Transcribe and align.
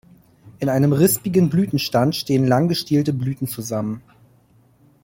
In 0.57 0.67
einem 0.69 0.93
rispigen 0.93 1.51
Blütenstand 1.51 2.15
stehen 2.15 2.47
lang 2.47 2.67
gestielte 2.67 3.13
Blüten 3.13 3.47
zusammen. 3.47 4.01